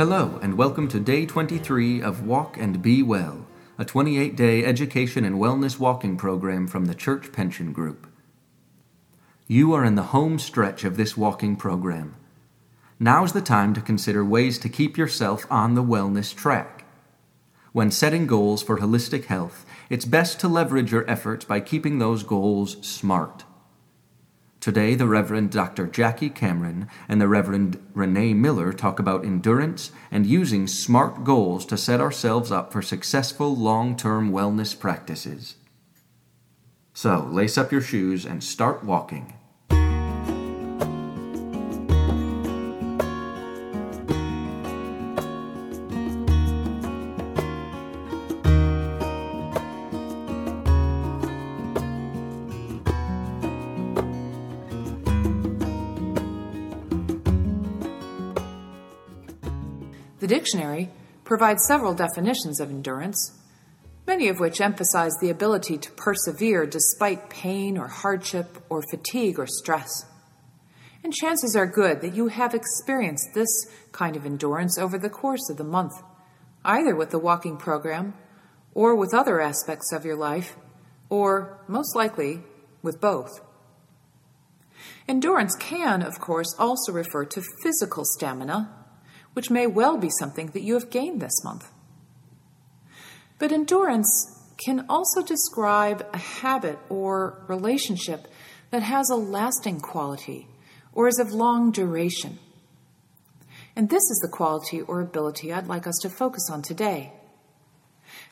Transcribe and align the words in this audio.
Hello, 0.00 0.38
and 0.40 0.56
welcome 0.56 0.88
to 0.88 0.98
day 0.98 1.26
23 1.26 2.00
of 2.00 2.26
Walk 2.26 2.56
and 2.56 2.80
Be 2.80 3.02
Well, 3.02 3.46
a 3.76 3.84
28 3.84 4.34
day 4.34 4.64
education 4.64 5.26
and 5.26 5.36
wellness 5.36 5.78
walking 5.78 6.16
program 6.16 6.66
from 6.66 6.86
the 6.86 6.94
Church 6.94 7.30
Pension 7.32 7.74
Group. 7.74 8.06
You 9.46 9.74
are 9.74 9.84
in 9.84 9.96
the 9.96 10.04
home 10.14 10.38
stretch 10.38 10.84
of 10.84 10.96
this 10.96 11.18
walking 11.18 11.54
program. 11.54 12.16
Now's 12.98 13.34
the 13.34 13.42
time 13.42 13.74
to 13.74 13.82
consider 13.82 14.24
ways 14.24 14.58
to 14.60 14.70
keep 14.70 14.96
yourself 14.96 15.44
on 15.50 15.74
the 15.74 15.84
wellness 15.84 16.34
track. 16.34 16.86
When 17.72 17.90
setting 17.90 18.26
goals 18.26 18.62
for 18.62 18.78
holistic 18.78 19.26
health, 19.26 19.66
it's 19.90 20.06
best 20.06 20.40
to 20.40 20.48
leverage 20.48 20.92
your 20.92 21.04
efforts 21.10 21.44
by 21.44 21.60
keeping 21.60 21.98
those 21.98 22.22
goals 22.22 22.78
smart. 22.80 23.44
Today, 24.60 24.94
the 24.94 25.06
Reverend 25.06 25.50
Dr. 25.50 25.86
Jackie 25.86 26.28
Cameron 26.28 26.86
and 27.08 27.18
the 27.18 27.28
Reverend 27.28 27.82
Renee 27.94 28.34
Miller 28.34 28.74
talk 28.74 28.98
about 28.98 29.24
endurance 29.24 29.90
and 30.10 30.26
using 30.26 30.66
SMART 30.66 31.24
goals 31.24 31.64
to 31.64 31.78
set 31.78 31.98
ourselves 31.98 32.52
up 32.52 32.70
for 32.70 32.82
successful 32.82 33.56
long 33.56 33.96
term 33.96 34.30
wellness 34.30 34.78
practices. 34.78 35.54
So, 36.92 37.26
lace 37.32 37.56
up 37.56 37.72
your 37.72 37.80
shoes 37.80 38.26
and 38.26 38.44
start 38.44 38.84
walking. 38.84 39.32
Dictionary 60.30 60.88
provides 61.24 61.66
several 61.66 61.92
definitions 61.92 62.60
of 62.60 62.70
endurance, 62.70 63.36
many 64.06 64.28
of 64.28 64.38
which 64.38 64.60
emphasize 64.60 65.12
the 65.20 65.28
ability 65.28 65.76
to 65.76 65.90
persevere 65.90 66.66
despite 66.66 67.28
pain 67.28 67.76
or 67.76 67.88
hardship 67.88 68.64
or 68.68 68.80
fatigue 68.92 69.40
or 69.40 69.46
stress. 69.48 70.06
And 71.02 71.12
chances 71.12 71.56
are 71.56 71.66
good 71.66 72.00
that 72.02 72.14
you 72.14 72.28
have 72.28 72.54
experienced 72.54 73.30
this 73.34 73.66
kind 73.90 74.14
of 74.14 74.24
endurance 74.24 74.78
over 74.78 74.98
the 74.98 75.10
course 75.10 75.50
of 75.50 75.56
the 75.56 75.64
month, 75.64 76.00
either 76.64 76.94
with 76.94 77.10
the 77.10 77.18
walking 77.18 77.56
program 77.56 78.14
or 78.72 78.94
with 78.94 79.12
other 79.12 79.40
aspects 79.40 79.92
of 79.92 80.04
your 80.04 80.16
life, 80.16 80.56
or 81.08 81.58
most 81.66 81.96
likely 81.96 82.40
with 82.82 83.00
both. 83.00 83.40
Endurance 85.08 85.56
can, 85.56 86.02
of 86.02 86.20
course, 86.20 86.54
also 86.56 86.92
refer 86.92 87.24
to 87.24 87.42
physical 87.64 88.04
stamina 88.04 88.79
which 89.34 89.50
may 89.50 89.66
well 89.66 89.96
be 89.96 90.10
something 90.18 90.48
that 90.48 90.62
you 90.62 90.74
have 90.74 90.90
gained 90.90 91.20
this 91.20 91.44
month. 91.44 91.70
But 93.38 93.52
endurance 93.52 94.36
can 94.62 94.84
also 94.88 95.22
describe 95.22 96.06
a 96.12 96.18
habit 96.18 96.78
or 96.88 97.42
relationship 97.48 98.28
that 98.70 98.82
has 98.82 99.08
a 99.08 99.16
lasting 99.16 99.80
quality 99.80 100.46
or 100.92 101.08
is 101.08 101.18
of 101.18 101.32
long 101.32 101.70
duration. 101.70 102.38
And 103.74 103.88
this 103.88 104.02
is 104.10 104.18
the 104.20 104.28
quality 104.28 104.80
or 104.82 105.00
ability 105.00 105.52
I'd 105.52 105.66
like 105.66 105.86
us 105.86 105.98
to 106.02 106.10
focus 106.10 106.50
on 106.50 106.62
today. 106.62 107.12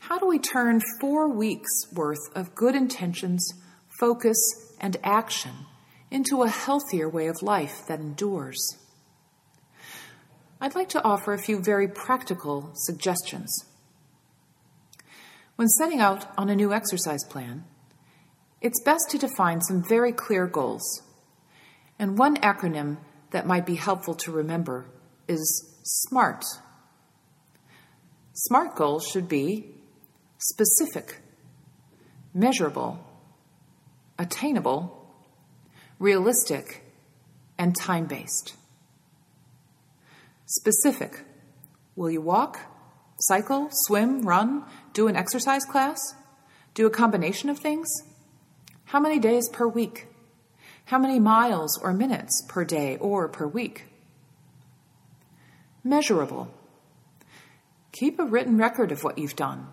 How 0.00 0.18
do 0.18 0.26
we 0.26 0.38
turn 0.38 0.80
four 1.00 1.28
weeks' 1.28 1.92
worth 1.92 2.34
of 2.34 2.54
good 2.54 2.74
intentions, 2.74 3.54
focus, 4.00 4.38
and 4.80 4.96
action 5.02 5.52
into 6.10 6.42
a 6.42 6.48
healthier 6.48 7.08
way 7.08 7.26
of 7.26 7.42
life 7.42 7.86
that 7.86 8.00
endures? 8.00 8.78
I'd 10.66 10.74
like 10.74 10.88
to 10.88 11.04
offer 11.04 11.32
a 11.32 11.38
few 11.38 11.60
very 11.60 11.86
practical 11.86 12.72
suggestions. 12.74 13.66
When 15.54 15.68
setting 15.68 16.00
out 16.00 16.26
on 16.36 16.50
a 16.50 16.56
new 16.56 16.72
exercise 16.72 17.22
plan, 17.22 17.62
it's 18.60 18.82
best 18.82 19.08
to 19.10 19.18
define 19.18 19.60
some 19.60 19.84
very 19.88 20.10
clear 20.10 20.48
goals. 20.48 21.02
And 22.00 22.18
one 22.18 22.36
acronym 22.38 22.96
that 23.30 23.46
might 23.46 23.64
be 23.64 23.76
helpful 23.76 24.16
to 24.16 24.32
remember 24.32 24.86
is 25.28 25.72
SMART. 25.84 26.44
SMART 28.32 28.74
goals 28.74 29.06
should 29.06 29.28
be 29.28 29.68
specific, 30.38 31.20
measurable, 32.34 32.98
attainable, 34.18 35.14
realistic, 36.00 36.82
and 37.56 37.76
time 37.76 38.06
based. 38.06 38.56
Specific. 40.48 41.24
Will 41.96 42.08
you 42.08 42.20
walk, 42.20 42.60
cycle, 43.18 43.68
swim, 43.72 44.22
run, 44.22 44.64
do 44.92 45.08
an 45.08 45.16
exercise 45.16 45.64
class? 45.64 45.98
Do 46.72 46.86
a 46.86 46.90
combination 46.90 47.50
of 47.50 47.58
things? 47.58 47.88
How 48.84 49.00
many 49.00 49.18
days 49.18 49.48
per 49.48 49.66
week? 49.66 50.06
How 50.84 51.00
many 51.00 51.18
miles 51.18 51.76
or 51.82 51.92
minutes 51.92 52.44
per 52.48 52.64
day 52.64 52.96
or 52.98 53.26
per 53.28 53.48
week? 53.48 53.86
Measurable. 55.82 56.54
Keep 57.90 58.20
a 58.20 58.24
written 58.24 58.56
record 58.56 58.92
of 58.92 59.02
what 59.02 59.18
you've 59.18 59.34
done, 59.34 59.66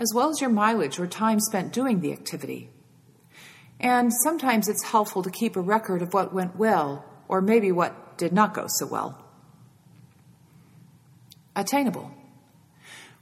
as 0.00 0.12
well 0.12 0.30
as 0.30 0.40
your 0.40 0.50
mileage 0.50 0.98
or 0.98 1.06
time 1.06 1.38
spent 1.38 1.72
doing 1.72 2.00
the 2.00 2.12
activity. 2.12 2.70
And 3.78 4.12
sometimes 4.24 4.68
it's 4.68 4.82
helpful 4.82 5.22
to 5.22 5.30
keep 5.30 5.54
a 5.54 5.60
record 5.60 6.02
of 6.02 6.12
what 6.12 6.34
went 6.34 6.56
well 6.56 7.04
or 7.28 7.40
maybe 7.40 7.70
what 7.70 8.18
did 8.18 8.32
not 8.32 8.52
go 8.52 8.64
so 8.66 8.86
well 8.86 9.22
attainable. 11.54 12.10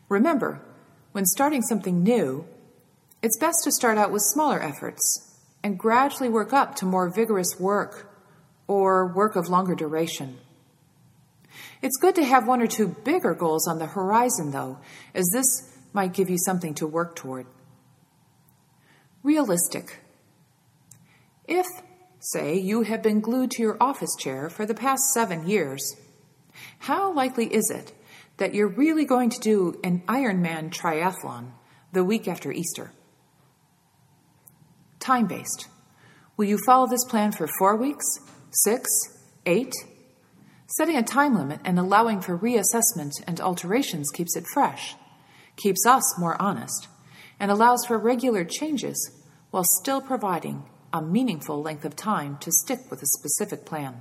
Remember, 0.09 0.61
when 1.13 1.27
starting 1.27 1.63
something 1.63 2.03
new, 2.03 2.47
it's 3.23 3.39
best 3.39 3.65
to 3.65 3.73
start 3.73 3.99
out 3.99 4.13
with 4.13 4.23
smaller 4.23 4.63
efforts 4.63 5.37
and 5.63 5.79
gradually 5.79 6.29
work 6.29 6.53
up 6.53 6.75
to 6.77 6.85
more 6.87 7.11
vigorous 7.11 7.59
work 7.59 8.11
or 8.67 9.13
work 9.13 9.37
of 9.37 9.49
longer 9.49 9.75
duration. 9.75 10.39
It's 11.83 11.99
good 11.99 12.15
to 12.17 12.25
have 12.25 12.47
one 12.47 12.63
or 12.63 12.67
two 12.67 12.89
bigger 12.89 13.35
goals 13.35 13.67
on 13.67 13.79
the 13.79 13.87
horizon, 13.87 14.53
though, 14.53 14.79
as 15.15 15.29
this 15.33 15.77
might 15.93 16.13
give 16.13 16.31
you 16.31 16.39
something 16.39 16.75
to 16.75 16.87
work 16.87 17.17
toward. 17.17 17.47
Realistic. 19.23 20.01
If, 21.49 21.67
say, 22.21 22.57
you 22.57 22.83
have 22.83 23.03
been 23.03 23.21
glued 23.21 23.51
to 23.53 23.63
your 23.63 23.77
office 23.81 24.15
chair 24.19 24.49
for 24.49 24.65
the 24.65 24.75
past 24.75 25.13
seven 25.13 25.49
years, 25.49 25.97
how 26.79 27.13
likely 27.13 27.53
is 27.53 27.71
it 27.71 27.93
that 28.41 28.55
you're 28.55 28.69
really 28.69 29.05
going 29.05 29.29
to 29.29 29.39
do 29.39 29.79
an 29.85 30.03
Ironman 30.09 30.71
triathlon 30.71 31.51
the 31.93 32.03
week 32.03 32.27
after 32.27 32.51
Easter. 32.51 32.91
Time 34.99 35.27
based. 35.27 35.69
Will 36.39 36.47
you 36.47 36.59
follow 36.65 36.87
this 36.87 37.05
plan 37.05 37.33
for 37.33 37.47
four 37.59 37.77
weeks, 37.77 38.07
six, 38.51 38.89
eight? 39.45 39.75
Setting 40.69 40.97
a 40.97 41.03
time 41.03 41.35
limit 41.35 41.61
and 41.67 41.79
allowing 41.79 42.23
for 42.23 42.39
reassessment 42.39 43.13
and 43.27 43.39
alterations 43.43 44.09
keeps 44.11 44.35
it 44.35 44.47
fresh, 44.55 44.95
keeps 45.57 45.85
us 45.85 46.19
more 46.19 46.41
honest, 46.41 46.89
and 47.39 47.51
allows 47.51 47.85
for 47.85 47.99
regular 47.99 48.45
changes 48.45 49.23
while 49.51 49.65
still 49.65 50.01
providing 50.01 50.65
a 50.95 51.03
meaningful 51.03 51.61
length 51.61 51.85
of 51.85 51.95
time 51.95 52.39
to 52.39 52.51
stick 52.51 52.91
with 52.91 53.03
a 53.03 53.07
specific 53.07 53.67
plan. 53.67 54.01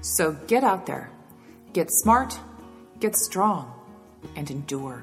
So 0.00 0.32
get 0.46 0.64
out 0.64 0.86
there, 0.86 1.10
get 1.74 1.90
smart, 1.90 2.38
get 3.02 3.16
strong, 3.16 3.66
and 4.36 4.48
endure. 4.48 5.02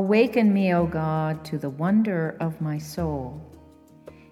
Awaken 0.00 0.54
me, 0.54 0.72
O 0.72 0.86
God, 0.86 1.44
to 1.44 1.58
the 1.58 1.68
wonder 1.68 2.34
of 2.40 2.58
my 2.58 2.78
soul, 2.78 3.38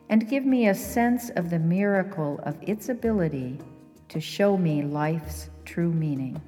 and 0.09 0.27
give 0.27 0.47
me 0.47 0.69
a 0.69 0.75
sense 0.75 1.29
of 1.37 1.51
the 1.51 1.59
miracle 1.59 2.41
of 2.45 2.57
its 2.63 2.89
ability 2.89 3.59
to 4.09 4.19
show 4.19 4.57
me 4.57 4.81
life's 4.83 5.51
true 5.67 5.93
meaning. 5.93 6.41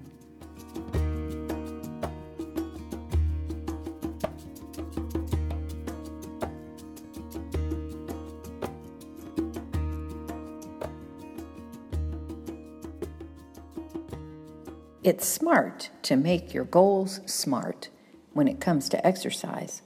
It's 15.02 15.26
smart 15.26 15.90
to 16.05 16.16
make 16.16 16.55
your 16.55 16.64
goals 16.64 17.20
smart 17.26 17.90
when 18.32 18.48
it 18.48 18.60
comes 18.60 18.88
to 18.88 19.06
exercise 19.06 19.82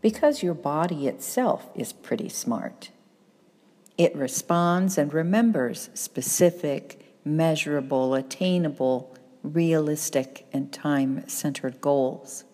because 0.00 0.42
your 0.42 0.54
body 0.54 1.08
itself 1.08 1.68
is 1.74 1.92
pretty 1.92 2.28
smart. 2.28 2.90
It 3.96 4.14
responds 4.14 4.96
and 4.96 5.12
remembers 5.12 5.90
specific, 5.92 7.16
measurable, 7.24 8.14
attainable, 8.14 9.16
realistic, 9.42 10.46
and 10.52 10.72
time 10.72 11.28
centered 11.28 11.80
goals. 11.80 12.44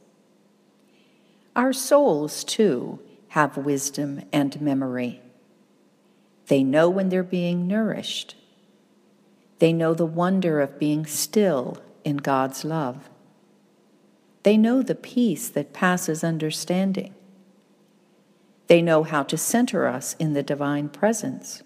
Our 1.55 1.72
souls, 1.72 2.44
too, 2.44 3.00
have 3.28 3.58
wisdom 3.58 4.22
and 4.32 4.58
memory. 4.61 5.20
They 6.46 6.64
know 6.64 6.88
when 6.88 7.11
they're 7.11 7.22
being 7.22 7.69
nourished 7.69 8.37
they 9.58 9.72
know 9.72 9.94
the 9.94 10.06
wonder 10.06 10.61
of 10.61 10.78
being 10.78 11.06
still 11.06 11.78
in 12.05 12.19
God's 12.19 12.64
love. 12.64 13.08
They 14.44 14.58
know 14.58 14.82
the 14.82 14.94
peace 14.94 15.49
that 15.49 15.73
passes 15.73 16.23
understanding. 16.23 17.14
They 18.67 18.82
know 18.82 19.02
how 19.02 19.23
to 19.25 19.37
center 19.37 19.87
us 19.87 20.14
in 20.19 20.35
the 20.35 20.43
divine 20.43 20.91
presence. 20.91 21.62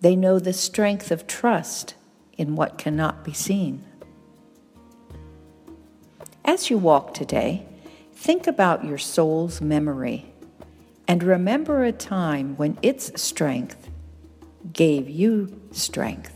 They 0.00 0.14
know 0.14 0.38
the 0.38 0.52
strength 0.52 1.10
of 1.10 1.26
trust 1.26 1.94
in 2.36 2.54
what 2.54 2.76
cannot 2.76 3.24
be 3.24 3.32
seen. 3.32 3.84
As 6.44 6.68
you 6.68 6.76
walk 6.76 7.14
today, 7.14 7.66
think 8.12 8.46
about 8.46 8.84
your 8.84 8.98
soul's 8.98 9.62
memory 9.62 10.26
and 11.08 11.22
remember 11.22 11.84
a 11.84 11.92
time 11.92 12.56
when 12.56 12.76
its 12.82 13.20
strength 13.20 13.88
gave 14.70 15.08
you 15.08 15.60
strength. 15.70 16.33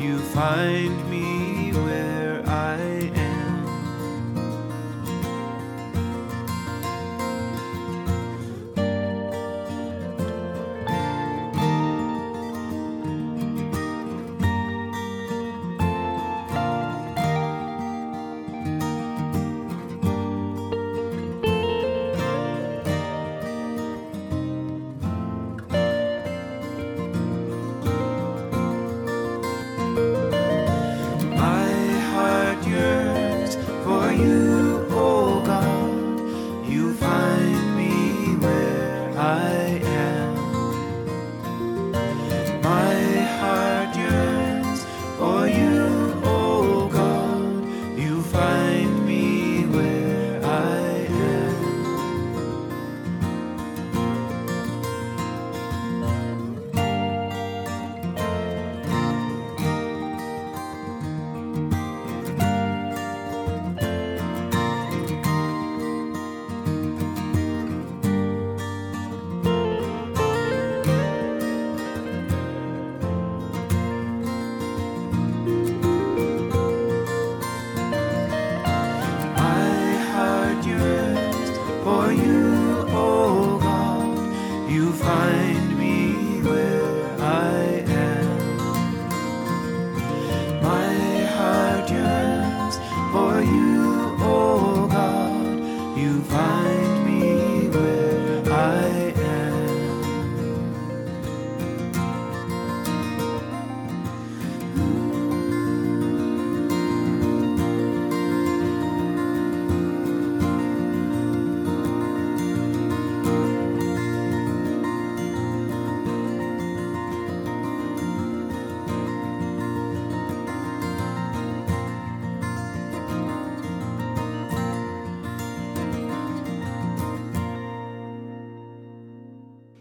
you 0.00 0.18
find 0.18 1.10
me 1.10 1.72
where? 1.72 2.09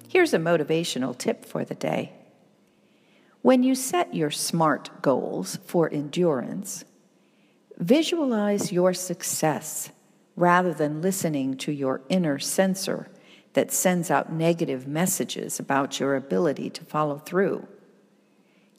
Here's 0.10 0.34
a 0.34 0.40
motivational 0.40 1.16
tip 1.16 1.46
for 1.46 1.64
the 1.64 1.76
day. 1.76 2.14
When 3.44 3.62
you 3.62 3.76
set 3.76 4.16
your 4.16 4.32
SMART 4.32 5.04
goals 5.04 5.60
for 5.68 5.88
endurance, 5.88 6.84
visualize 7.78 8.72
your 8.72 8.92
success 8.92 9.92
rather 10.36 10.74
than 10.74 11.04
listening 11.04 11.58
to 11.58 11.72
your 11.72 12.02
inner 12.10 12.40
censor 12.40 13.08
that 13.54 13.72
sends 13.72 14.10
out 14.10 14.34
negative 14.34 14.88
messages 14.88 15.60
about 15.60 16.00
your 16.00 16.16
ability 16.16 16.72
to 16.72 16.84
follow 16.86 17.20
through. 17.20 17.68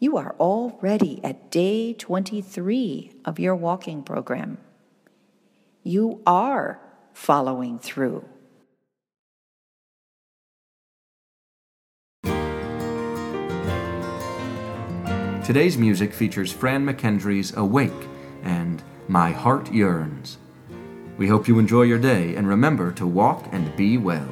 You 0.01 0.17
are 0.17 0.35
already 0.41 1.21
at 1.23 1.49
day 1.53 1.93
23 1.93 3.13
of 3.25 3.39
your 3.39 3.55
walking 3.55 4.03
program. 4.03 4.59
You 5.85 6.23
are 6.27 6.81
following 7.13 7.79
through. 7.79 8.25
Today's 15.50 15.76
music 15.76 16.14
features 16.14 16.52
Fran 16.52 16.87
McKendree's 16.87 17.57
Awake 17.57 18.07
and 18.45 18.80
My 19.09 19.33
Heart 19.33 19.73
Yearns. 19.73 20.38
We 21.19 21.26
hope 21.26 21.49
you 21.49 21.59
enjoy 21.59 21.83
your 21.83 21.99
day 21.99 22.37
and 22.37 22.47
remember 22.47 22.92
to 22.92 23.04
walk 23.04 23.49
and 23.50 23.75
be 23.75 23.99
well. 23.99 24.28